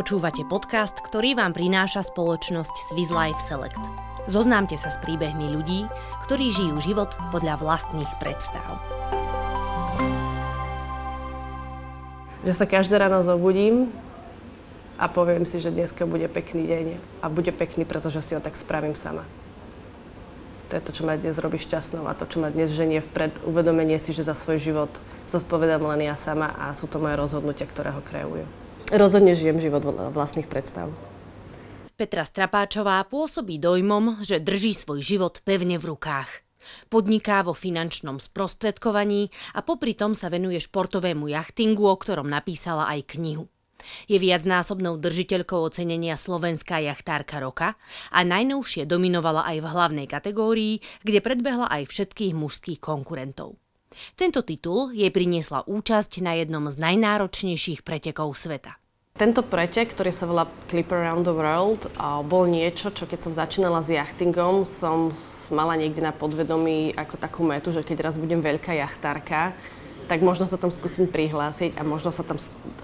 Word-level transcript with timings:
Počúvate 0.00 0.48
podcast, 0.48 1.04
ktorý 1.04 1.36
vám 1.36 1.52
prináša 1.52 2.00
spoločnosť 2.00 2.72
Swiss 2.72 3.12
Life 3.12 3.36
Select. 3.36 3.84
Zoznámte 4.24 4.78
sa 4.80 4.88
s 4.88 4.96
príbehmi 5.02 5.52
ľudí, 5.52 5.84
ktorí 6.24 6.48
žijú 6.48 6.80
život 6.80 7.12
podľa 7.28 7.60
vlastných 7.60 8.08
predstav. 8.16 8.80
Že 12.48 12.52
sa 12.56 12.64
každé 12.64 12.96
ráno 12.96 13.20
zobudím 13.20 13.92
a 14.96 15.04
poviem 15.10 15.44
si, 15.44 15.60
že 15.60 15.68
dneska 15.68 16.08
bude 16.08 16.30
pekný 16.32 16.64
deň 16.64 16.86
a 17.20 17.28
bude 17.28 17.52
pekný, 17.52 17.84
pretože 17.84 18.24
si 18.24 18.32
ho 18.32 18.40
tak 18.40 18.56
spravím 18.56 18.96
sama. 18.96 19.28
To 20.70 20.78
je 20.78 20.86
to, 20.86 20.94
čo 20.94 21.02
ma 21.02 21.18
dnes 21.18 21.34
robí 21.42 21.58
šťastnou 21.58 22.06
a 22.06 22.14
to, 22.14 22.30
čo 22.30 22.38
ma 22.38 22.46
dnes 22.46 22.70
ženie 22.70 23.02
vpred, 23.02 23.42
uvedomenie 23.42 23.98
si, 23.98 24.14
že 24.14 24.22
za 24.22 24.38
svoj 24.38 24.62
život 24.62 24.92
zodpovedám 25.26 25.82
len 25.82 26.06
ja 26.06 26.14
sama 26.14 26.54
a 26.54 26.70
sú 26.78 26.86
to 26.86 27.02
moje 27.02 27.18
rozhodnutia, 27.18 27.66
ktoré 27.66 27.90
ho 27.90 27.98
kreujú. 27.98 28.46
Rozhodne 28.94 29.34
žijem 29.34 29.58
život 29.58 29.82
vlastných 30.14 30.46
predstav. 30.46 30.94
Petra 31.98 32.22
Strapáčová 32.22 33.02
pôsobí 33.02 33.58
dojmom, 33.58 34.22
že 34.22 34.38
drží 34.38 34.70
svoj 34.70 35.02
život 35.02 35.42
pevne 35.42 35.74
v 35.74 35.90
rukách. 35.90 36.30
Podniká 36.86 37.42
vo 37.42 37.50
finančnom 37.50 38.22
sprostredkovaní 38.22 39.28
a 39.58 39.66
popri 39.66 39.98
tom 39.98 40.14
sa 40.14 40.30
venuje 40.30 40.62
športovému 40.62 41.28
jachtingu, 41.34 41.82
o 41.82 41.96
ktorom 41.98 42.30
napísala 42.30 42.86
aj 42.94 43.18
knihu. 43.18 43.50
Je 44.06 44.20
viacnásobnou 44.20 45.00
držiteľkou 45.00 45.60
ocenenia 45.60 46.16
Slovenská 46.18 46.80
jachtárka 46.80 47.40
roka 47.40 47.78
a 48.14 48.20
najnovšie 48.24 48.88
dominovala 48.88 49.46
aj 49.50 49.56
v 49.62 49.70
hlavnej 49.70 50.06
kategórii, 50.10 50.84
kde 51.04 51.20
predbehla 51.20 51.68
aj 51.68 51.90
všetkých 51.90 52.32
mužských 52.36 52.80
konkurentov. 52.80 53.60
Tento 54.14 54.46
titul 54.46 54.94
jej 54.94 55.10
priniesla 55.10 55.66
účasť 55.66 56.22
na 56.22 56.38
jednom 56.38 56.70
z 56.70 56.78
najnáročnejších 56.78 57.82
pretekov 57.82 58.38
sveta. 58.38 58.78
Tento 59.18 59.42
pretek, 59.44 59.92
ktorý 59.92 60.14
sa 60.14 60.24
volá 60.24 60.48
Clip 60.70 60.86
Around 60.86 61.28
the 61.28 61.34
World, 61.34 61.90
bol 62.24 62.48
niečo, 62.48 62.94
čo 62.94 63.04
keď 63.04 63.18
som 63.20 63.32
začínala 63.34 63.84
s 63.84 63.92
jachtingom, 63.92 64.64
som 64.64 65.12
mala 65.52 65.76
niekde 65.76 66.00
na 66.00 66.14
podvedomí 66.14 66.94
ako 66.94 67.18
takú 67.18 67.42
metu, 67.44 67.68
že 67.74 67.84
keď 67.84 68.08
raz 68.08 68.16
budem 68.16 68.40
veľká 68.40 68.72
jachtárka, 68.80 69.52
tak 70.10 70.26
možno 70.26 70.42
sa 70.42 70.58
tam 70.58 70.74
skúsim 70.74 71.06
prihlásiť 71.06 71.78
a 71.78 71.86
možno 71.86 72.10
sa 72.10 72.26
tam 72.26 72.34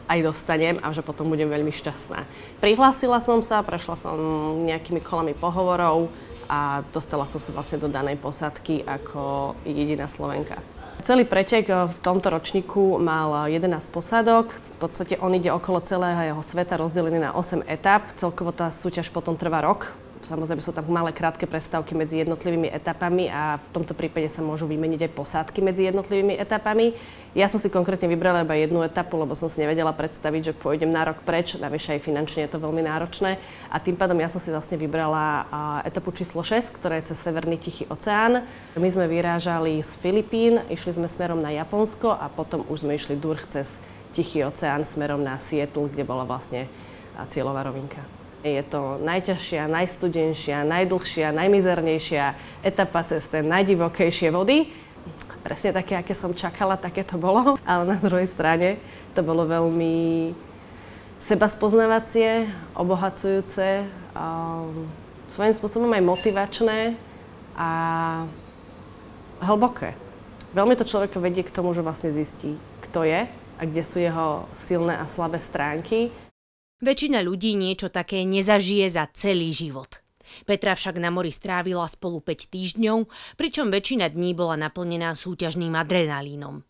aj 0.07 0.23
dostanem 0.23 0.79
a 0.79 0.95
že 0.95 1.03
potom 1.03 1.27
budem 1.27 1.51
veľmi 1.51 1.75
šťastná. 1.75 2.23
Prihlásila 2.63 3.19
som 3.19 3.43
sa, 3.43 3.67
prešla 3.67 3.99
som 3.99 4.15
nejakými 4.63 5.03
kolami 5.03 5.35
pohovorov 5.35 6.07
a 6.47 6.87
dostala 6.95 7.27
som 7.27 7.43
sa 7.43 7.51
vlastne 7.51 7.83
do 7.83 7.91
danej 7.91 8.23
posadky 8.23 8.87
ako 8.87 9.59
jediná 9.67 10.07
Slovenka. 10.07 10.63
Celý 11.03 11.27
pretek 11.27 11.67
v 11.67 11.99
tomto 11.99 12.31
ročníku 12.31 13.03
mal 13.03 13.51
11 13.51 13.75
posádok. 13.91 14.55
V 14.55 14.77
podstate 14.79 15.19
on 15.19 15.35
ide 15.35 15.51
okolo 15.51 15.83
celého 15.83 16.31
jeho 16.31 16.43
sveta 16.47 16.79
rozdelený 16.79 17.19
na 17.19 17.31
8 17.35 17.67
etap. 17.67 18.15
Celkovo 18.15 18.55
tá 18.55 18.71
súťaž 18.71 19.11
potom 19.11 19.35
trvá 19.35 19.67
rok, 19.67 19.91
Samozrejme 20.27 20.59
sú 20.59 20.75
tam 20.75 20.91
malé 20.91 21.15
krátke 21.15 21.47
prestávky 21.47 21.95
medzi 21.95 22.19
jednotlivými 22.19 22.67
etapami 22.75 23.31
a 23.31 23.63
v 23.63 23.69
tomto 23.71 23.95
prípade 23.95 24.27
sa 24.27 24.43
môžu 24.43 24.67
vymeniť 24.67 25.07
aj 25.07 25.13
posádky 25.15 25.63
medzi 25.63 25.87
jednotlivými 25.87 26.35
etapami. 26.35 26.99
Ja 27.39 27.47
som 27.47 27.63
si 27.63 27.71
konkrétne 27.71 28.11
vybrala 28.11 28.43
iba 28.43 28.59
jednu 28.59 28.83
etapu, 28.83 29.15
lebo 29.23 29.39
som 29.39 29.47
si 29.47 29.63
nevedela 29.63 29.95
predstaviť, 29.95 30.51
že 30.51 30.59
pôjdem 30.59 30.91
na 30.91 31.07
rok 31.07 31.23
preč, 31.23 31.55
navyše 31.55 31.95
aj 31.95 32.03
finančne 32.03 32.43
je 32.43 32.51
to 32.51 32.59
veľmi 32.59 32.83
náročné. 32.83 33.39
A 33.71 33.79
tým 33.79 33.95
pádom 33.95 34.19
ja 34.19 34.27
som 34.27 34.43
si 34.43 34.51
vlastne 34.51 34.75
vybrala 34.75 35.47
etapu 35.87 36.11
číslo 36.11 36.43
6, 36.43 36.75
ktorá 36.75 36.99
je 36.99 37.15
cez 37.15 37.23
Severný 37.23 37.63
Tichý 37.63 37.87
oceán. 37.87 38.43
My 38.75 38.89
sme 38.91 39.07
vyrážali 39.07 39.79
z 39.79 39.95
Filipín, 40.03 40.59
išli 40.67 40.99
sme 40.99 41.07
smerom 41.07 41.39
na 41.39 41.55
Japonsko 41.55 42.11
a 42.11 42.27
potom 42.27 42.67
už 42.67 42.83
sme 42.83 42.99
išli 42.99 43.15
durch 43.15 43.47
cez 43.47 43.79
Tichý 44.11 44.43
oceán 44.43 44.83
smerom 44.83 45.23
na 45.23 45.39
Seattle, 45.39 45.87
kde 45.87 46.03
bola 46.03 46.27
vlastne 46.27 46.67
cieľová 47.31 47.63
rovinka. 47.63 48.26
Je 48.47 48.63
to 48.63 49.03
najťažšia, 49.03 49.67
najstudenšia, 49.67 50.63
najdlhšia, 50.63 51.35
najmizernejšia 51.35 52.25
etapa 52.63 53.03
cez 53.03 53.27
ten 53.27 53.43
najdivokejšie 53.51 54.31
vody. 54.31 54.71
Presne 55.43 55.75
také, 55.75 55.99
aké 55.99 56.15
som 56.15 56.31
čakala, 56.31 56.79
také 56.79 57.03
to 57.03 57.19
bolo. 57.19 57.59
Ale 57.67 57.83
na 57.83 57.99
druhej 57.99 58.31
strane 58.31 58.79
to 59.19 59.27
bolo 59.27 59.51
veľmi 59.51 60.31
seba 61.19 61.51
spoznávacie, 61.51 62.47
obohacujúce, 62.79 63.83
um, 64.15 64.87
svojím 65.27 65.55
spôsobom 65.59 65.91
aj 65.91 66.07
motivačné 66.07 66.95
a 67.59 67.71
hlboké. 69.43 69.99
Veľmi 70.55 70.79
to 70.79 70.87
človeka 70.87 71.19
vedie 71.19 71.43
k 71.43 71.51
tomu, 71.51 71.75
že 71.75 71.83
vlastne 71.83 72.15
zistí, 72.15 72.55
kto 72.87 73.03
je 73.03 73.27
a 73.57 73.63
kde 73.65 73.83
sú 73.83 73.99
jeho 73.99 74.47
silné 74.55 74.95
a 74.95 75.11
slabé 75.11 75.43
stránky 75.43 76.15
Väčšina 76.77 77.25
ľudí 77.25 77.57
niečo 77.57 77.89
také 77.89 78.29
nezažije 78.29 78.93
za 78.93 79.09
celý 79.17 79.49
život. 79.49 80.05
Petra 80.45 80.77
však 80.77 81.01
na 81.01 81.09
mori 81.09 81.33
strávila 81.33 81.89
spolu 81.89 82.21
5 82.21 82.53
týždňov, 82.53 83.09
pričom 83.41 83.73
väčšina 83.73 84.13
dní 84.13 84.37
bola 84.37 84.61
naplnená 84.61 85.17
súťažným 85.17 85.73
adrenalínom. 85.73 86.69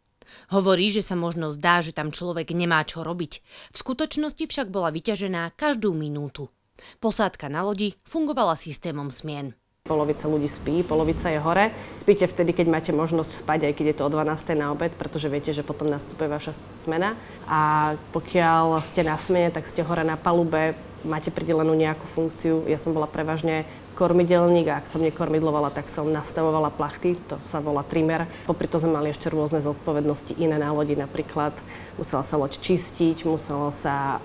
Hovorí, 0.54 0.94
že 0.94 1.02
sa 1.02 1.18
možno 1.18 1.50
zdá, 1.50 1.82
že 1.82 1.90
tam 1.90 2.14
človek 2.14 2.54
nemá 2.54 2.86
čo 2.86 3.02
robiť. 3.02 3.32
V 3.74 3.76
skutočnosti 3.76 4.46
však 4.46 4.70
bola 4.70 4.94
vyťažená 4.94 5.58
každú 5.58 5.90
minútu. 5.90 6.54
Posádka 7.02 7.50
na 7.50 7.66
lodi 7.66 7.98
fungovala 8.06 8.54
systémom 8.54 9.10
smien. 9.10 9.58
Polovica 9.86 10.26
ľudí 10.26 10.50
spí, 10.50 10.82
polovica 10.82 11.30
je 11.30 11.38
hore. 11.38 11.70
Spíte 11.94 12.26
vtedy, 12.26 12.50
keď 12.50 12.66
máte 12.66 12.90
možnosť 12.90 13.46
spať, 13.46 13.70
aj 13.70 13.72
keď 13.78 13.86
je 13.86 13.96
to 13.96 14.06
o 14.06 14.10
12. 14.10 14.58
na 14.58 14.74
obed, 14.74 14.90
pretože 14.98 15.30
viete, 15.30 15.54
že 15.54 15.62
potom 15.62 15.86
nastupuje 15.86 16.26
vaša 16.26 16.52
smena. 16.82 17.14
A 17.46 17.94
pokiaľ 18.10 18.82
ste 18.82 19.06
na 19.06 19.14
smene, 19.14 19.54
tak 19.54 19.70
ste 19.70 19.86
hore 19.86 20.02
na 20.02 20.18
palube, 20.18 20.74
máte 21.06 21.30
pridelenú 21.30 21.78
nejakú 21.78 22.02
funkciu. 22.02 22.66
Ja 22.66 22.82
som 22.82 22.90
bola 22.90 23.06
prevažne 23.06 23.62
kormidelník 23.94 24.68
a 24.68 24.82
ak 24.82 24.90
som 24.90 25.00
nekormidlovala, 25.00 25.72
tak 25.72 25.88
som 25.88 26.10
nastavovala 26.10 26.68
plachty, 26.68 27.16
to 27.30 27.40
sa 27.40 27.64
volá 27.64 27.80
trimmer. 27.80 28.28
Popri 28.44 28.68
to 28.68 28.76
sme 28.76 28.92
mali 28.92 29.08
ešte 29.08 29.32
rôzne 29.32 29.64
zodpovednosti 29.64 30.36
iné 30.36 30.60
na 30.60 30.68
lodi, 30.74 30.98
napríklad 30.98 31.56
musela 31.96 32.20
sa 32.20 32.36
loď 32.36 32.60
čistiť, 32.60 33.24
musela 33.24 33.72
sa, 33.72 34.20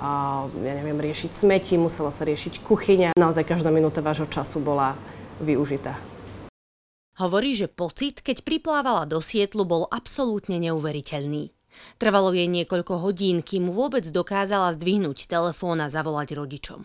ja 0.59 0.73
neviem, 0.75 0.99
riešiť 0.99 1.31
smeti, 1.31 1.79
musela 1.79 2.11
sa 2.11 2.27
riešiť 2.27 2.65
kuchyňa. 2.67 3.09
Naozaj 3.15 3.47
každá 3.47 3.71
minúta 3.71 4.03
vášho 4.03 4.27
času 4.27 4.59
bola 4.59 4.99
využitá. 5.41 5.97
Hovorí, 7.19 7.53
že 7.53 7.67
pocit, 7.67 8.23
keď 8.23 8.41
priplávala 8.47 9.03
do 9.05 9.19
Sietlu, 9.19 9.67
bol 9.67 9.85
absolútne 9.91 10.57
neuveriteľný. 10.57 11.51
Trvalo 11.99 12.35
jej 12.35 12.47
niekoľko 12.47 12.99
hodín, 12.99 13.43
kým 13.43 13.71
vôbec 13.71 14.03
dokázala 14.07 14.75
zdvihnúť 14.75 15.27
telefón 15.27 15.79
a 15.83 15.87
zavolať 15.87 16.35
rodičom. 16.35 16.83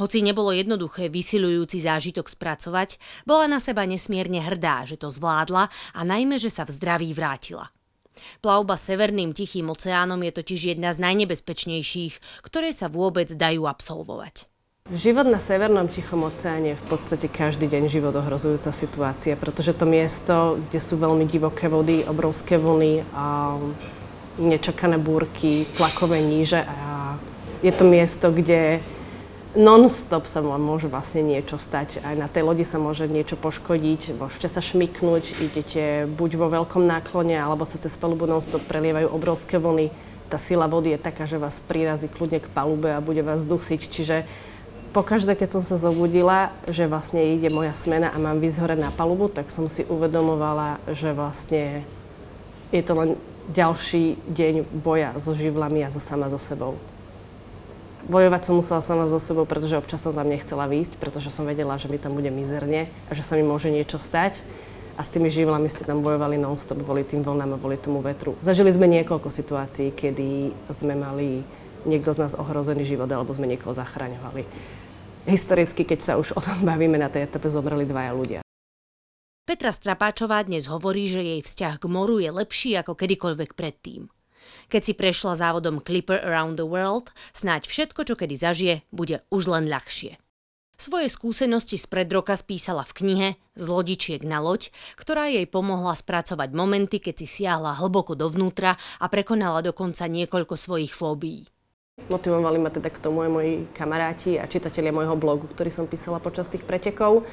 Hoci 0.00 0.20
nebolo 0.20 0.52
jednoduché 0.52 1.08
vysilujúci 1.08 1.80
zážitok 1.80 2.28
spracovať, 2.28 3.00
bola 3.24 3.48
na 3.48 3.58
seba 3.60 3.88
nesmierne 3.88 4.40
hrdá, 4.40 4.84
že 4.84 5.00
to 5.00 5.08
zvládla 5.08 5.72
a 5.96 6.00
najmä, 6.04 6.36
že 6.36 6.52
sa 6.52 6.68
v 6.68 6.76
zdraví 6.76 7.10
vrátila. 7.16 7.72
Plavba 8.44 8.76
Severným 8.76 9.32
Tichým 9.32 9.72
oceánom 9.72 10.20
je 10.20 10.32
totiž 10.36 10.76
jedna 10.76 10.92
z 10.92 11.00
najnebezpečnejších, 11.00 12.44
ktoré 12.44 12.68
sa 12.76 12.92
vôbec 12.92 13.32
dajú 13.32 13.64
absolvovať. 13.64 14.51
Život 14.90 15.24
na 15.24 15.40
Severnom 15.40 15.88
Tichom 15.88 16.26
oceáne 16.28 16.76
je 16.76 16.80
v 16.82 16.86
podstate 16.90 17.24
každý 17.24 17.64
deň 17.64 17.88
život 17.88 18.12
ohrozujúca 18.12 18.74
situácia, 18.76 19.40
pretože 19.40 19.72
to 19.72 19.88
miesto, 19.88 20.60
kde 20.68 20.80
sú 20.84 21.00
veľmi 21.00 21.24
divoké 21.24 21.72
vody, 21.72 22.04
obrovské 22.04 22.60
vlny 22.60 23.06
a 23.16 23.56
nečakané 24.36 25.00
búrky, 25.00 25.64
tlakové 25.78 26.20
níže 26.20 26.66
a 26.66 27.16
je 27.64 27.72
to 27.72 27.88
miesto, 27.88 28.28
kde 28.28 28.84
non-stop 29.56 30.28
sa 30.28 30.44
vám 30.44 30.60
môže 30.60 30.92
vlastne 30.92 31.24
niečo 31.24 31.56
stať. 31.56 32.04
Aj 32.04 32.12
na 32.12 32.28
tej 32.28 32.44
lodi 32.44 32.68
sa 32.68 32.76
môže 32.76 33.08
niečo 33.08 33.40
poškodiť, 33.40 34.20
môžete 34.20 34.50
sa 34.50 34.60
šmiknúť, 34.60 35.40
idete 35.40 36.04
buď 36.04 36.30
vo 36.36 36.52
veľkom 36.52 36.84
náklone, 36.84 37.38
alebo 37.38 37.64
sa 37.64 37.80
cez 37.80 37.96
palubu 37.96 38.28
non-stop 38.28 38.68
prelievajú 38.68 39.08
obrovské 39.08 39.56
vlny. 39.56 39.88
Tá 40.28 40.36
sila 40.36 40.68
vody 40.68 40.92
je 40.92 41.00
taká, 41.00 41.24
že 41.24 41.40
vás 41.40 41.64
prirazí 41.64 42.12
kľudne 42.12 42.44
k 42.44 42.52
palube 42.52 42.92
a 42.92 43.00
bude 43.00 43.24
vás 43.24 43.40
dusiť, 43.46 43.80
čiže 43.88 44.28
pokaždé, 44.92 45.32
keď 45.32 45.58
som 45.58 45.62
sa 45.64 45.80
zobudila, 45.80 46.52
že 46.68 46.84
vlastne 46.84 47.32
ide 47.32 47.48
moja 47.48 47.72
smena 47.72 48.12
a 48.12 48.20
mám 48.20 48.38
výsť 48.38 48.60
hore 48.60 48.76
na 48.76 48.92
palubu, 48.92 49.32
tak 49.32 49.48
som 49.48 49.64
si 49.66 49.88
uvedomovala, 49.88 50.78
že 50.92 51.16
vlastne 51.16 51.82
je 52.68 52.82
to 52.84 52.92
len 52.92 53.10
ďalší 53.50 54.20
deň 54.28 54.68
boja 54.84 55.16
so 55.16 55.32
živlami 55.32 55.82
a 55.82 55.90
so 55.90 55.98
sama 55.98 56.28
so 56.28 56.38
sebou. 56.38 56.76
Bojovať 58.06 58.42
som 58.44 58.54
musela 58.60 58.82
sama 58.84 59.08
so 59.08 59.18
sebou, 59.18 59.48
pretože 59.48 59.78
občas 59.78 60.04
som 60.04 60.12
tam 60.12 60.28
nechcela 60.28 60.68
výjsť, 60.68 61.00
pretože 61.00 61.32
som 61.32 61.48
vedela, 61.48 61.78
že 61.80 61.88
mi 61.88 61.96
tam 61.96 62.12
bude 62.12 62.28
mizerne 62.28 62.86
a 63.08 63.16
že 63.16 63.24
sa 63.24 63.34
mi 63.34 63.42
môže 63.46 63.72
niečo 63.72 63.96
stať. 63.96 64.44
A 64.92 65.00
s 65.00 65.08
tými 65.08 65.32
živlami 65.32 65.72
ste 65.72 65.88
tam 65.88 66.04
bojovali 66.04 66.36
non-stop, 66.36 66.84
kvôli 66.84 67.00
tým 67.00 67.24
vlnám 67.24 67.56
a 67.56 67.60
kvôli 67.60 67.80
tomu 67.80 68.04
vetru. 68.04 68.36
Zažili 68.44 68.68
sme 68.68 68.90
niekoľko 68.92 69.32
situácií, 69.32 69.88
kedy 69.88 70.52
sme 70.68 70.92
mali 70.92 71.40
niekto 71.88 72.12
z 72.12 72.20
nás 72.20 72.36
ohrozený 72.36 72.84
život 72.84 73.08
alebo 73.08 73.32
sme 73.32 73.48
niekoho 73.48 73.72
zachraňovali 73.72 74.44
historicky, 75.26 75.86
keď 75.86 76.00
sa 76.02 76.12
už 76.18 76.34
o 76.34 76.40
tom 76.40 76.66
bavíme, 76.66 76.98
na 76.98 77.10
tej 77.10 77.28
etape 77.30 77.46
zomreli 77.50 77.86
dvaja 77.86 78.12
ľudia. 78.14 78.40
Petra 79.42 79.74
Strapáčová 79.74 80.38
dnes 80.46 80.70
hovorí, 80.70 81.10
že 81.10 81.22
jej 81.22 81.40
vzťah 81.42 81.82
k 81.82 81.84
moru 81.90 82.22
je 82.22 82.30
lepší 82.30 82.78
ako 82.78 82.94
kedykoľvek 82.94 83.58
predtým. 83.58 84.06
Keď 84.70 84.82
si 84.82 84.92
prešla 84.94 85.38
závodom 85.38 85.82
Clipper 85.82 86.18
Around 86.22 86.58
the 86.58 86.66
World, 86.66 87.10
snáď 87.34 87.66
všetko, 87.66 88.06
čo 88.06 88.14
kedy 88.18 88.34
zažije, 88.38 88.74
bude 88.90 89.22
už 89.30 89.50
len 89.50 89.66
ľahšie. 89.70 90.18
Svoje 90.82 91.06
skúsenosti 91.14 91.78
z 91.78 91.86
pred 91.86 92.10
roka 92.10 92.34
spísala 92.34 92.82
v 92.82 92.92
knihe 92.96 93.28
Z 93.54 93.64
lodičiek 93.70 94.22
na 94.26 94.42
loď, 94.42 94.74
ktorá 94.98 95.30
jej 95.30 95.46
pomohla 95.46 95.94
spracovať 95.94 96.50
momenty, 96.58 96.98
keď 96.98 97.22
si 97.22 97.26
siahla 97.28 97.78
hlboko 97.78 98.18
dovnútra 98.18 98.74
a 98.98 99.06
prekonala 99.06 99.62
dokonca 99.62 100.10
niekoľko 100.10 100.54
svojich 100.58 100.90
fóbií. 100.90 101.46
Motivovali 102.10 102.58
ma 102.58 102.70
teda 102.70 102.90
k 102.90 103.02
tomu 103.02 103.22
aj 103.22 103.30
moji 103.30 103.52
kamaráti 103.76 104.40
a 104.40 104.50
čitatelia 104.50 104.90
môjho 104.94 105.14
blogu, 105.14 105.46
ktorý 105.46 105.70
som 105.70 105.86
písala 105.86 106.18
počas 106.18 106.50
tých 106.50 106.66
pretekov. 106.66 107.26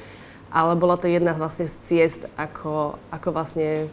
Ale 0.50 0.74
bola 0.74 0.98
to 0.98 1.06
jedna 1.06 1.34
vlastne 1.34 1.66
z 1.70 1.74
ciest, 1.86 2.26
ako, 2.34 2.98
ako 3.14 3.28
vlastne 3.30 3.86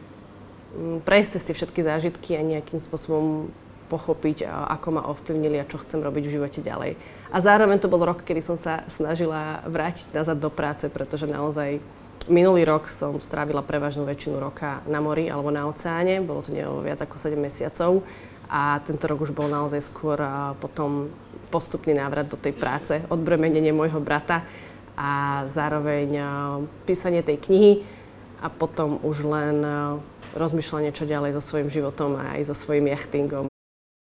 mm, 0.74 1.06
prejsť 1.06 1.30
cez 1.38 1.44
tie 1.46 1.56
všetky 1.58 1.82
zážitky 1.86 2.34
a 2.34 2.42
nejakým 2.42 2.82
spôsobom 2.82 3.54
pochopiť, 3.88 4.44
ako 4.48 4.88
ma 5.00 5.02
ovplyvnili 5.08 5.64
a 5.64 5.70
čo 5.70 5.80
chcem 5.80 6.04
robiť 6.04 6.24
v 6.28 6.34
živote 6.40 6.60
ďalej. 6.60 7.00
A 7.32 7.38
zároveň 7.40 7.80
to 7.80 7.88
bol 7.88 8.04
rok, 8.04 8.22
kedy 8.22 8.44
som 8.44 8.60
sa 8.60 8.84
snažila 8.92 9.64
vrátiť 9.64 10.12
nazad 10.12 10.38
do 10.38 10.52
práce, 10.52 10.92
pretože 10.92 11.24
naozaj 11.24 11.80
minulý 12.28 12.68
rok 12.68 12.92
som 12.92 13.16
strávila 13.24 13.64
prevažnú 13.64 14.04
väčšinu 14.04 14.38
roka 14.44 14.84
na 14.86 15.00
mori 15.00 15.32
alebo 15.32 15.48
na 15.48 15.64
oceáne, 15.64 16.20
bolo 16.20 16.44
to 16.44 16.52
viac 16.84 17.00
ako 17.00 17.16
7 17.16 17.40
mesiacov 17.40 18.04
a 18.48 18.80
tento 18.84 19.08
rok 19.08 19.24
už 19.28 19.36
bol 19.36 19.52
naozaj 19.52 19.84
skôr 19.84 20.18
potom 20.58 21.12
postupný 21.48 21.96
návrat 21.96 22.28
do 22.28 22.36
tej 22.36 22.56
práce, 22.56 23.00
odbremenenie 23.08 23.72
môjho 23.72 24.00
brata 24.04 24.44
a 24.98 25.44
zároveň 25.48 26.20
písanie 26.84 27.24
tej 27.24 27.38
knihy 27.44 27.72
a 28.44 28.52
potom 28.52 29.00
už 29.04 29.28
len 29.28 29.62
rozmýšľanie, 30.36 30.92
čo 30.92 31.08
ďalej 31.08 31.40
so 31.40 31.44
svojím 31.44 31.70
životom 31.72 32.20
a 32.20 32.36
aj 32.36 32.52
so 32.52 32.56
svojím 32.58 32.92
jachtingom. 32.92 33.46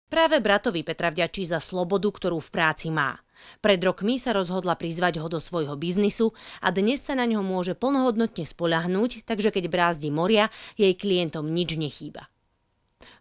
Práve 0.07 0.39
bratovi 0.39 0.87
Petra 0.87 1.11
vďačí 1.11 1.43
za 1.49 1.59
slobodu, 1.59 2.07
ktorú 2.07 2.39
v 2.39 2.53
práci 2.55 2.87
má. 2.93 3.19
Pred 3.59 3.83
rokmi 3.83 4.15
sa 4.15 4.31
rozhodla 4.31 4.79
prizvať 4.79 5.19
ho 5.19 5.27
do 5.27 5.43
svojho 5.43 5.75
biznisu 5.75 6.31
a 6.63 6.71
dnes 6.71 7.03
sa 7.03 7.19
na 7.19 7.27
ňo 7.27 7.43
môže 7.43 7.75
plnohodnotne 7.75 8.47
spolahnúť, 8.47 9.27
takže 9.27 9.51
keď 9.51 9.67
brázdi 9.67 10.15
moria, 10.15 10.55
jej 10.79 10.95
klientom 10.95 11.51
nič 11.51 11.75
nechýba. 11.75 12.31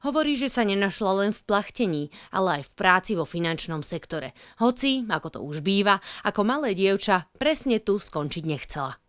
Hovorí, 0.04 0.36
že 0.36 0.52
sa 0.52 0.68
nenašla 0.68 1.24
len 1.24 1.32
v 1.32 1.42
plachtení, 1.48 2.04
ale 2.28 2.60
aj 2.60 2.64
v 2.68 2.74
práci 2.76 3.16
vo 3.16 3.24
finančnom 3.24 3.88
sektore. 3.88 4.36
Hoci, 4.60 5.08
ako 5.08 5.28
to 5.32 5.40
už 5.40 5.64
býva, 5.64 6.04
ako 6.28 6.44
malé 6.44 6.76
dievča 6.76 7.32
presne 7.40 7.80
tu 7.80 7.96
skončiť 8.04 8.44
nechcela. 8.44 9.00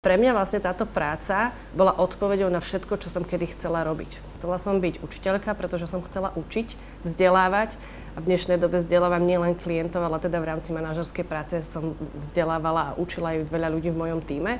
Pre 0.00 0.16
mňa 0.16 0.32
vlastne 0.32 0.64
táto 0.64 0.88
práca 0.88 1.52
bola 1.76 1.94
odpoveďou 2.00 2.48
na 2.48 2.64
všetko, 2.64 2.96
čo 2.98 3.12
som 3.12 3.28
kedy 3.28 3.54
chcela 3.54 3.84
robiť. 3.84 4.40
Chcela 4.40 4.56
som 4.56 4.80
byť 4.80 5.04
učiteľka, 5.04 5.52
pretože 5.52 5.84
som 5.86 6.00
chcela 6.02 6.32
učiť, 6.32 6.74
vzdelávať 7.04 7.76
a 8.16 8.24
v 8.24 8.26
dnešnej 8.32 8.56
dobe 8.56 8.80
vzdelávam 8.80 9.22
nielen 9.22 9.52
klientov, 9.52 10.00
ale 10.00 10.16
teda 10.16 10.40
v 10.40 10.48
rámci 10.48 10.72
manažerskej 10.72 11.28
práce 11.28 11.60
som 11.60 11.92
vzdelávala 12.18 12.82
a 12.82 12.96
učila 12.96 13.36
aj 13.36 13.52
veľa 13.52 13.68
ľudí 13.68 13.92
v 13.92 14.00
mojom 14.00 14.20
týme 14.24 14.58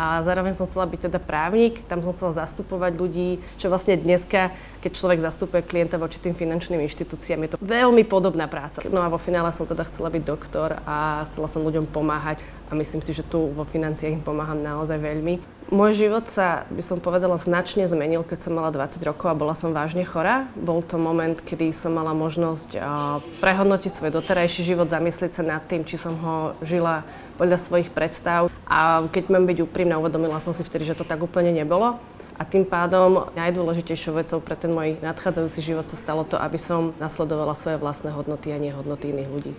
a 0.00 0.24
zároveň 0.24 0.56
som 0.56 0.64
chcela 0.64 0.88
byť 0.88 1.12
teda 1.12 1.20
právnik, 1.20 1.84
tam 1.84 2.00
som 2.00 2.16
chcela 2.16 2.32
zastupovať 2.32 2.96
ľudí, 2.96 3.36
čo 3.60 3.68
vlastne 3.68 4.00
dneska, 4.00 4.48
keď 4.80 4.90
človek 4.96 5.20
zastupuje 5.20 5.60
klienta 5.60 6.00
voči 6.00 6.16
tým 6.16 6.32
finančným 6.32 6.80
inštitúciám, 6.80 7.44
je 7.44 7.50
to 7.52 7.60
veľmi 7.60 8.08
podobná 8.08 8.48
práca. 8.48 8.80
No 8.88 9.04
a 9.04 9.12
vo 9.12 9.20
finále 9.20 9.52
som 9.52 9.68
teda 9.68 9.84
chcela 9.92 10.08
byť 10.08 10.22
doktor 10.24 10.80
a 10.88 11.28
chcela 11.28 11.52
som 11.52 11.60
ľuďom 11.60 11.84
pomáhať 11.92 12.40
a 12.70 12.72
myslím 12.78 13.02
si, 13.02 13.10
že 13.10 13.26
tu 13.26 13.50
vo 13.50 13.66
financiách 13.66 14.14
im 14.14 14.22
pomáham 14.22 14.62
naozaj 14.62 15.02
veľmi. 15.02 15.42
Môj 15.70 16.06
život 16.06 16.26
sa, 16.30 16.66
by 16.70 16.82
som 16.82 16.98
povedala, 16.98 17.38
značne 17.38 17.86
zmenil, 17.86 18.26
keď 18.26 18.46
som 18.46 18.58
mala 18.58 18.74
20 18.74 19.02
rokov 19.06 19.30
a 19.30 19.38
bola 19.38 19.54
som 19.54 19.74
vážne 19.74 20.02
chorá. 20.02 20.50
Bol 20.58 20.82
to 20.82 20.98
moment, 20.98 21.38
kedy 21.38 21.70
som 21.70 21.94
mala 21.94 22.10
možnosť 22.10 22.74
prehodnotiť 23.38 23.90
svoj 23.94 24.10
doterajší 24.10 24.66
život, 24.66 24.90
zamyslieť 24.90 25.38
sa 25.38 25.42
nad 25.46 25.62
tým, 25.66 25.86
či 25.86 25.94
som 25.94 26.18
ho 26.18 26.58
žila 26.62 27.06
podľa 27.38 27.58
svojich 27.58 27.90
predstav. 27.94 28.50
A 28.66 29.06
keď 29.10 29.30
mám 29.30 29.46
byť 29.46 29.62
úprimná, 29.62 29.98
uvedomila 29.98 30.42
som 30.42 30.50
si 30.50 30.66
vtedy, 30.66 30.90
že 30.90 30.98
to 30.98 31.06
tak 31.06 31.22
úplne 31.22 31.54
nebolo. 31.54 32.02
A 32.34 32.42
tým 32.42 32.66
pádom 32.66 33.30
najdôležitejšou 33.36 34.16
vecou 34.16 34.38
pre 34.42 34.58
ten 34.58 34.72
môj 34.72 34.98
nadchádzajúci 35.04 35.60
život 35.60 35.86
sa 35.86 35.94
stalo 35.94 36.26
to, 36.26 36.34
aby 36.34 36.56
som 36.58 36.96
nasledovala 36.98 37.54
svoje 37.54 37.78
vlastné 37.78 38.10
hodnoty 38.10 38.50
a 38.50 38.58
nie 38.58 38.74
hodnoty 38.74 39.14
iných 39.14 39.30
ľudí. 39.30 39.52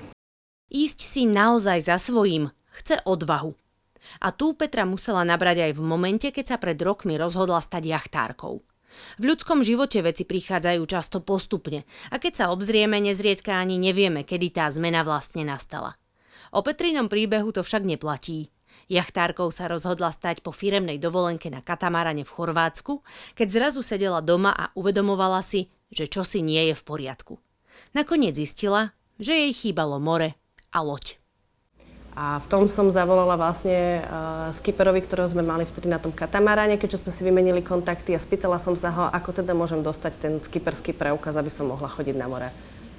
Ísť 0.71 0.99
si 1.03 1.23
naozaj 1.29 1.87
za 1.87 1.95
svojím 2.01 2.49
chce 2.81 3.05
odvahu. 3.05 3.53
A 4.25 4.33
tu 4.33 4.57
Petra 4.57 4.83
musela 4.89 5.21
nabrať 5.21 5.69
aj 5.69 5.71
v 5.77 5.81
momente, 5.85 6.27
keď 6.33 6.45
sa 6.45 6.57
pred 6.57 6.77
rokmi 6.81 7.21
rozhodla 7.21 7.61
stať 7.61 7.85
jachtárkou. 7.85 8.65
V 9.21 9.23
ľudskom 9.23 9.63
živote 9.63 10.03
veci 10.03 10.27
prichádzajú 10.27 10.81
často 10.83 11.23
postupne 11.23 11.87
a 12.11 12.19
keď 12.19 12.33
sa 12.35 12.45
obzrieme, 12.51 12.99
nezriedka 12.99 13.55
ani 13.55 13.79
nevieme, 13.79 14.27
kedy 14.27 14.51
tá 14.51 14.67
zmena 14.67 15.05
vlastne 15.07 15.47
nastala. 15.47 15.95
O 16.51 16.59
Petrinom 16.59 17.07
príbehu 17.07 17.55
to 17.55 17.63
však 17.63 17.87
neplatí. 17.87 18.51
Jachtárkou 18.91 19.47
sa 19.55 19.71
rozhodla 19.71 20.11
stať 20.11 20.43
po 20.43 20.51
firemnej 20.51 20.99
dovolenke 20.99 21.47
na 21.47 21.63
katamarane 21.63 22.27
v 22.27 22.33
Chorvátsku, 22.33 22.99
keď 23.39 23.47
zrazu 23.47 23.79
sedela 23.79 24.19
doma 24.19 24.51
a 24.51 24.67
uvedomovala 24.75 25.39
si, 25.39 25.71
že 25.87 26.11
čosi 26.11 26.43
nie 26.43 26.71
je 26.71 26.75
v 26.75 26.83
poriadku. 26.83 27.39
Nakoniec 27.95 28.35
zistila, 28.35 28.91
že 29.15 29.31
jej 29.31 29.53
chýbalo 29.55 29.95
more 30.03 30.35
a 30.75 30.79
loď. 30.83 31.20
A 32.11 32.43
v 32.43 32.47
tom 32.51 32.67
som 32.67 32.91
zavolala 32.91 33.39
vlastne 33.39 34.03
uh, 34.03 34.51
skipperovi, 34.51 34.99
ktorého 34.99 35.31
sme 35.31 35.47
mali 35.47 35.63
vtedy 35.63 35.87
na 35.87 35.95
tom 35.95 36.11
katamaráne, 36.11 36.75
keďže 36.75 37.07
sme 37.07 37.11
si 37.15 37.23
vymenili 37.23 37.63
kontakty 37.63 38.11
a 38.11 38.19
spýtala 38.19 38.59
som 38.59 38.75
sa 38.75 38.91
ho, 38.91 39.07
ako 39.07 39.39
teda 39.39 39.55
môžem 39.55 39.79
dostať 39.79 40.13
ten 40.19 40.33
skipperský 40.43 40.91
preukaz, 40.91 41.39
aby 41.39 41.47
som 41.47 41.71
mohla 41.71 41.87
chodiť 41.87 42.15
na 42.19 42.27
more. 42.27 42.51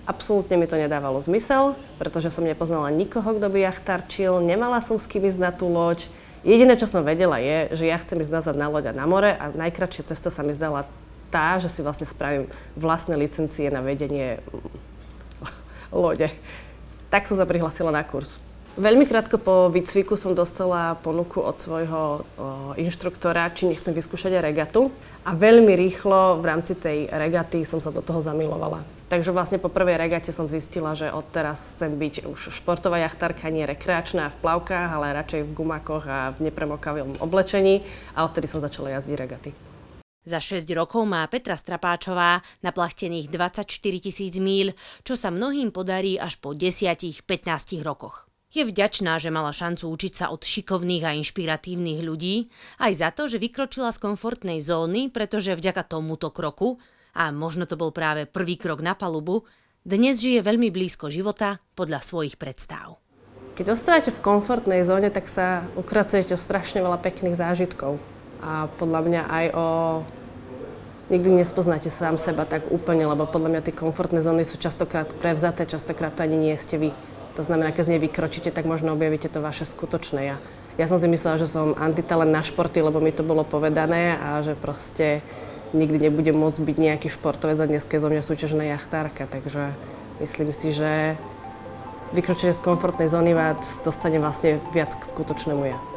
Absolútne 0.08 0.56
mi 0.56 0.64
to 0.64 0.80
nedávalo 0.80 1.20
zmysel, 1.20 1.76
pretože 2.00 2.32
som 2.32 2.42
nepoznala 2.42 2.88
nikoho, 2.88 3.36
kto 3.36 3.52
by 3.52 3.68
jachtarčil, 3.68 4.40
nemala 4.40 4.80
som 4.80 4.96
s 4.96 5.04
kým 5.04 5.28
ísť 5.28 5.38
na 5.44 5.52
tú 5.52 5.68
loď. 5.68 6.08
Jediné, 6.42 6.74
čo 6.74 6.88
som 6.88 7.04
vedela, 7.04 7.36
je, 7.36 7.70
že 7.76 7.92
ja 7.92 8.00
chcem 8.00 8.18
ísť 8.18 8.32
nazad 8.32 8.56
na 8.56 8.66
loď 8.66 8.90
a 8.90 8.96
na 8.96 9.04
more 9.04 9.30
a 9.30 9.52
najkračšia 9.52 10.08
cesta 10.08 10.32
sa 10.32 10.40
mi 10.40 10.56
zdala 10.56 10.88
tá, 11.28 11.60
že 11.60 11.68
si 11.68 11.84
vlastne 11.84 12.08
spravím 12.08 12.48
vlastné 12.80 13.14
licencie 13.14 13.68
na 13.68 13.84
vedenie 13.84 14.40
lode. 15.94 16.32
Tak 17.12 17.28
som 17.28 17.36
sa 17.36 17.44
prihlasila 17.44 17.92
na 17.92 18.02
kurz. 18.02 18.40
Veľmi 18.72 19.04
krátko 19.04 19.36
po 19.36 19.68
výcviku 19.68 20.16
som 20.16 20.32
dostala 20.32 20.96
ponuku 20.96 21.44
od 21.44 21.60
svojho 21.60 22.00
o, 22.00 22.12
inštruktora, 22.80 23.52
či 23.52 23.68
nechcem 23.68 23.92
vyskúšať 23.92 24.40
aj 24.40 24.46
regatu. 24.48 24.88
A 25.28 25.36
veľmi 25.36 25.76
rýchlo 25.76 26.40
v 26.40 26.44
rámci 26.48 26.80
tej 26.80 27.04
regaty 27.12 27.68
som 27.68 27.84
sa 27.84 27.92
do 27.92 28.00
toho 28.00 28.24
zamilovala. 28.24 28.80
Takže 29.12 29.28
vlastne 29.28 29.60
po 29.60 29.68
prvej 29.68 30.00
regate 30.00 30.32
som 30.32 30.48
zistila, 30.48 30.96
že 30.96 31.12
odteraz 31.12 31.76
chcem 31.76 32.00
byť 32.00 32.24
už 32.24 32.48
športová 32.48 32.96
jachtárka, 33.04 33.52
nie 33.52 33.68
rekreačná 33.68 34.32
v 34.32 34.40
plavkách, 34.40 34.88
ale 34.88 35.20
radšej 35.20 35.52
v 35.52 35.52
gumakoch 35.52 36.08
a 36.08 36.32
v 36.32 36.48
nepremokavom 36.48 37.20
oblečení. 37.20 37.84
A 38.16 38.24
odtedy 38.24 38.48
som 38.48 38.64
začala 38.64 38.96
jazdiť 38.96 39.16
regaty. 39.20 39.52
Za 40.24 40.40
6 40.40 40.64
rokov 40.72 41.04
má 41.04 41.28
Petra 41.28 41.60
Strapáčová 41.60 42.40
naplachtených 42.64 43.28
24 43.28 43.68
tisíc 44.00 44.40
míľ, 44.40 44.72
čo 45.04 45.12
sa 45.12 45.28
mnohým 45.28 45.68
podarí 45.76 46.16
až 46.16 46.40
po 46.40 46.56
10-15 46.56 47.20
rokoch. 47.84 48.31
Je 48.52 48.68
vďačná, 48.68 49.16
že 49.16 49.32
mala 49.32 49.48
šancu 49.48 49.88
učiť 49.88 50.12
sa 50.12 50.26
od 50.28 50.44
šikovných 50.44 51.08
a 51.08 51.16
inšpiratívnych 51.16 52.04
ľudí, 52.04 52.52
aj 52.84 52.92
za 53.00 53.08
to, 53.08 53.24
že 53.24 53.40
vykročila 53.40 53.88
z 53.88 54.04
komfortnej 54.04 54.60
zóny, 54.60 55.08
pretože 55.08 55.56
vďaka 55.56 55.88
tomuto 55.88 56.28
kroku, 56.28 56.76
a 57.16 57.32
možno 57.32 57.64
to 57.64 57.80
bol 57.80 57.96
práve 57.96 58.28
prvý 58.28 58.60
krok 58.60 58.84
na 58.84 58.92
palubu, 58.92 59.48
dnes 59.88 60.20
žije 60.20 60.44
veľmi 60.44 60.68
blízko 60.68 61.08
života 61.08 61.64
podľa 61.72 62.04
svojich 62.04 62.36
predstav. 62.36 63.00
Keď 63.56 63.72
ostávate 63.72 64.12
v 64.12 64.20
komfortnej 64.20 64.84
zóne, 64.84 65.08
tak 65.08 65.32
sa 65.32 65.64
ukracujete 65.72 66.36
o 66.36 66.40
strašne 66.40 66.84
veľa 66.84 67.00
pekných 67.00 67.40
zážitkov. 67.40 67.96
A 68.44 68.68
podľa 68.76 69.00
mňa 69.00 69.22
aj 69.32 69.46
o 69.56 69.66
nikdy 71.08 71.40
nespoznáte 71.40 71.88
sám 71.88 72.20
seba 72.20 72.44
tak 72.44 72.68
úplne, 72.68 73.08
lebo 73.08 73.24
podľa 73.24 73.48
mňa 73.48 73.62
tie 73.64 73.80
komfortné 73.80 74.20
zóny 74.20 74.44
sú 74.44 74.60
častokrát 74.60 75.08
prevzaté, 75.08 75.64
častokrát 75.64 76.12
to 76.12 76.28
ani 76.28 76.36
nie 76.36 76.56
ste 76.60 76.76
vy. 76.76 76.92
To 77.36 77.42
znamená, 77.42 77.72
keď 77.72 77.84
z 77.84 77.92
nej 77.96 78.00
vykročíte, 78.04 78.52
tak 78.52 78.68
možno 78.68 78.92
objavíte 78.92 79.32
to 79.32 79.40
vaše 79.40 79.64
skutočné 79.64 80.20
ja. 80.24 80.36
Ja 80.80 80.88
som 80.88 80.96
si 80.96 81.08
myslela, 81.08 81.36
že 81.36 81.48
som 81.48 81.76
antitalent 81.76 82.32
na 82.32 82.40
športy, 82.40 82.80
lebo 82.80 83.00
mi 83.00 83.12
to 83.12 83.20
bolo 83.24 83.44
povedané 83.44 84.16
a 84.16 84.40
že 84.40 84.56
proste 84.56 85.20
nikdy 85.76 86.08
nebudem 86.08 86.36
môcť 86.36 86.60
byť 86.60 86.76
nejaký 86.76 87.08
športovec 87.12 87.60
a 87.60 87.68
dneska 87.68 87.96
je 87.96 88.04
zo 88.04 88.08
mňa 88.12 88.22
súťažná 88.24 88.64
jachtárka, 88.76 89.28
takže 89.28 89.72
myslím 90.20 90.52
si, 90.52 90.72
že 90.72 91.16
vykročenie 92.12 92.52
z 92.52 92.60
komfortnej 92.60 93.08
zóny 93.08 93.32
vás 93.32 93.80
dostane 93.80 94.20
vlastne 94.20 94.60
viac 94.72 94.92
k 94.92 95.02
skutočnému 95.04 95.64
ja. 95.64 95.91